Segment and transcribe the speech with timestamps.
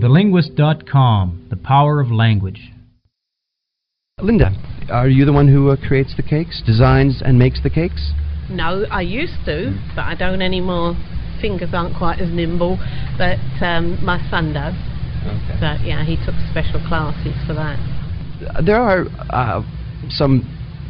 [0.00, 2.70] TheLinguist.com, the power of language.
[4.20, 4.54] Lynda,
[4.90, 8.12] are you the one who uh, creates the cakes, designs, and makes the cakes?
[8.48, 10.94] No, I used to, but I don't anymore.
[11.40, 12.78] Fingers aren't quite as nimble,
[13.18, 14.74] but um, my son does.
[15.26, 15.60] Okay.
[15.60, 17.78] So yeah, he took special classes for that.
[18.64, 19.62] There are uh,
[20.08, 20.46] some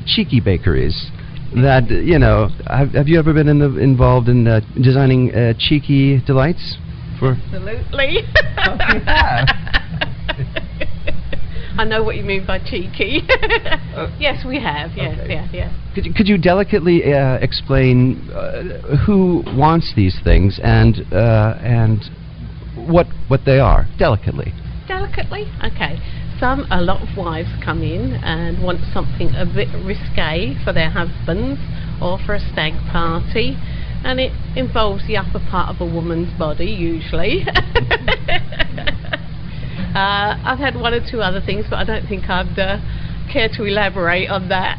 [0.07, 1.11] cheeky bakeries
[1.55, 2.49] that you know.
[2.67, 6.77] Have, have you ever been in the, involved in uh, designing uh, cheeky delights
[7.19, 7.33] for?
[7.33, 8.19] Absolutely.
[11.79, 13.21] I know what you mean by cheeky.
[14.19, 14.91] yes, we have.
[14.97, 15.35] Yes, Okay.
[15.35, 15.93] yeah, yeah.
[15.95, 22.05] Could you, could you delicately uh, explain uh, who wants these things and uh, and
[22.75, 24.53] what what they are delicately?
[24.89, 25.45] Delicately?
[25.65, 26.01] Okay.
[26.41, 30.91] Some, a lot of wives come in and want something a bit risque for their
[30.91, 31.59] husbands
[32.01, 33.57] or for a stag party.
[34.05, 37.43] And it involves the upper part of a woman's body, usually.
[39.95, 42.79] uh, I've had one or two other things, but I don't think I'd uh,
[43.33, 44.79] care to elaborate on that.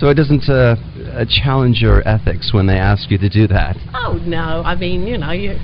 [0.00, 0.76] So it doesn't uh,
[1.12, 3.76] uh, challenge your ethics when they ask you to do that.
[3.92, 5.60] oh no, I mean, you know, you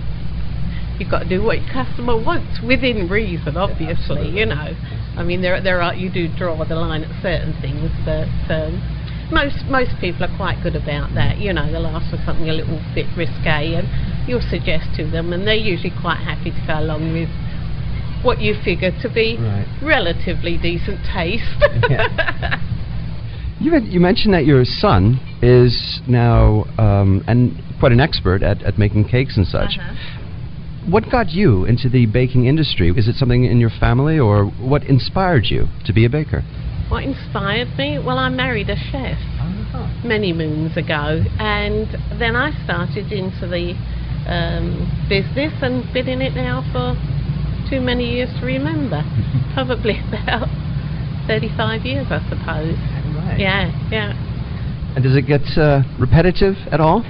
[0.99, 4.29] you've got to do what your customer wants within reason, obviously.
[4.29, 4.77] You know,
[5.17, 8.77] I mean, there there are you do draw the line at certain things, but um,
[9.33, 11.39] most most people are quite good about that.
[11.39, 13.87] You know, they'll ask for something a little bit risque, and
[14.29, 17.29] you'll suggest to them, and they're usually quite happy to go along with
[18.25, 19.67] what you figure to be Right.
[19.83, 21.53] relatively decent taste.
[23.59, 28.63] You, had, you mentioned that your son is now um, and quite an expert at,
[28.63, 29.79] at making cakes and such.
[29.79, 30.91] Uh-huh.
[30.91, 32.93] What got you into the baking industry?
[32.95, 36.43] Is it something in your family, or what inspired you to be a baker?
[36.97, 37.99] What inspired me?
[37.99, 39.19] Well, I married a chef
[40.03, 41.87] many moons ago, and
[42.19, 43.77] then I started into the
[44.25, 46.97] um, business and been in it now for
[47.69, 49.05] too many years to remember.
[49.53, 50.49] Probably about
[51.27, 52.79] 35 years, I suppose.
[53.37, 54.17] Yeah, yeah.
[54.97, 57.05] And does it get uh, repetitive at all?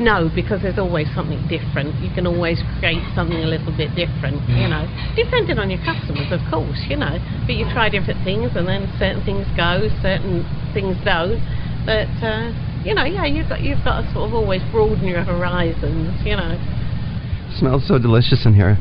[0.00, 1.92] No, because there's always something different.
[2.00, 6.32] You can always create something a little bit different, you know, depending on your customers,
[6.32, 7.20] of course, you know.
[7.44, 11.36] But you try different things, and then certain things go, certain things don't.
[11.84, 12.48] But uh,
[12.80, 16.32] you know, yeah, you've got you've got to sort of always broaden your horizons, you
[16.34, 16.56] know.
[17.60, 18.80] smells so delicious in here.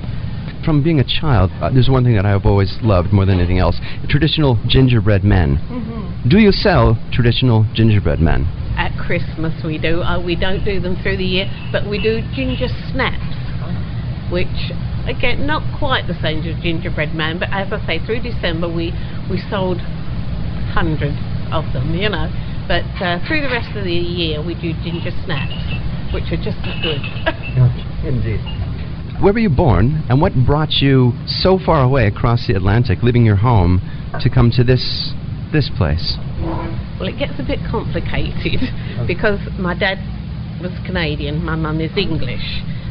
[0.63, 3.59] From being a child, uh, there's one thing that I've always loved more than anything
[3.59, 3.75] else:
[4.07, 5.59] traditional gingerbread men.
[6.27, 8.47] Do you sell traditional gingerbread men?
[8.99, 10.01] At Christmas we do.
[10.01, 13.35] Uh, we don't do them through the year, but we do ginger snaps,
[14.31, 14.71] which
[15.07, 18.93] again not quite the same as gingerbread man, but as I say, through December we
[19.29, 19.79] we sold
[20.73, 21.17] hundreds
[21.51, 22.29] of them, you know.
[22.67, 25.57] But uh, through the rest of the year we do ginger snaps,
[26.13, 27.01] which are just as good.
[28.05, 28.41] Indeed.
[29.21, 33.25] Where were you born, and what brought you so far away across the Atlantic, leaving
[33.25, 33.81] your home,
[34.21, 35.13] to come to this
[35.51, 36.15] this place?
[36.99, 38.59] Well, it gets a bit complicated
[39.07, 39.97] because my dad
[40.59, 42.43] was Canadian, my mum is English,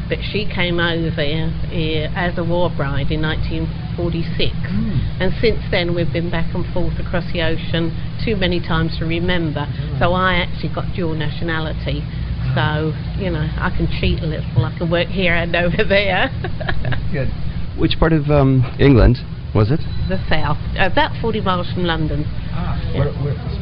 [0.09, 4.57] but she came over here as a war bride in 1946.
[4.57, 5.21] Hmm.
[5.21, 7.93] And since then, we've been back and forth across the ocean
[8.25, 9.69] too many times to remember.
[10.01, 12.01] So I actually got dual nationality.
[12.01, 12.57] Ah.
[12.57, 14.65] So, you know, I can cheat a little.
[14.65, 16.33] I can work here and over there.
[17.13, 17.29] Good.
[17.77, 19.19] Which part of um, England
[19.55, 19.81] was it?
[20.09, 23.13] the south, uh, about 40 miles from London, ah, Where,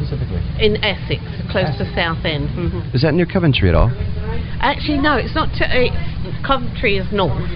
[0.07, 0.41] specifically?
[0.63, 2.49] in Essex, close to Southend.
[2.55, 3.91] hmm Is that near Coventry at all?
[4.61, 5.49] Actually, no, it's not.
[5.53, 7.51] T- it's, Coventry is north.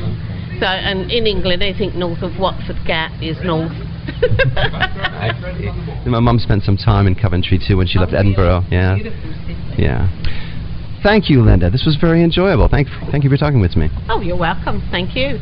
[0.61, 3.73] So, and in England, they think north of Watford Gap is north.
[6.07, 8.65] My mum spent some time in Coventry too when she left Edinburgh.
[8.71, 8.97] Yeah.
[9.79, 10.09] Yeah.
[11.03, 11.71] Thank you, Lynda.
[11.73, 12.69] This was very enjoyable.
[12.69, 13.89] Thank, thank you for talking with me.
[14.11, 14.83] oh, you're welcome.
[14.91, 15.39] Thank you.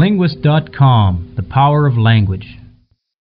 [0.00, 2.56] TheLinguist.com, the power of language.